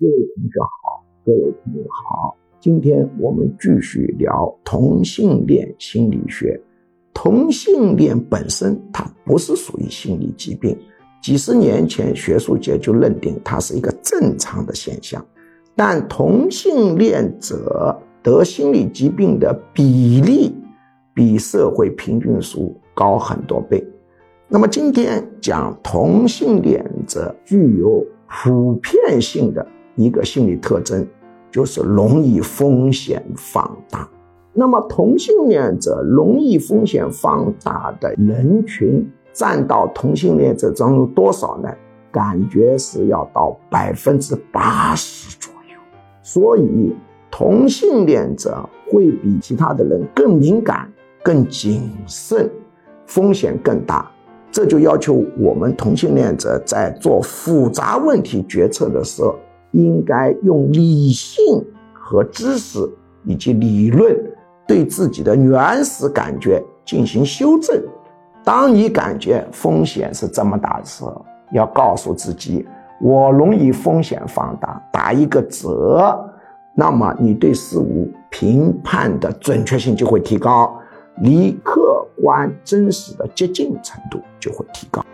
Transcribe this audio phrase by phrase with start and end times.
[0.00, 6.60] 各位同学好，各位朋友好，今天我们继续聊同性恋心理学。
[7.12, 10.78] 同性恋本身它不是属于心理疾病，
[11.20, 15.20] 几十年前学术界就认定它是一个正常的现象。
[15.74, 20.54] 但同性恋者得心理疾病的比例
[21.12, 23.84] 比社会平均数高很多倍。
[24.46, 29.66] 那么今天讲同性恋者具有普遍性的。
[29.98, 31.04] 一个心理特征
[31.50, 34.08] 就是容易风险放大。
[34.54, 41.68] 那么同性恋者容易风险放大的人群占到同性恋者当中多少呢？
[42.10, 45.78] 感觉是要到百分之八十左右。
[46.22, 46.94] 所以
[47.30, 48.56] 同性恋者
[48.88, 50.90] 会比其他的人更敏感、
[51.22, 52.50] 更谨慎，
[53.06, 54.10] 风险更大。
[54.50, 59.36] 这就要求我们同性恋者在做复杂问题决策的时候。
[59.72, 62.78] 应该用理性和知识
[63.24, 64.16] 以及理论
[64.66, 67.82] 对自己的原始感觉进行修正。
[68.44, 72.66] 当你感觉风险是这么大的时候，要告诉自己：
[73.00, 76.18] 我容易风险放大，打一个折。
[76.74, 80.74] 那么你对事物评判的准确性就会提高，
[81.22, 85.04] 离客观真实的接近程度就会提高。